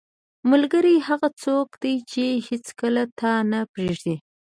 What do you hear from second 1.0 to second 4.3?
هغه څوک دی چې هیڅکله تا نه پرېږدي.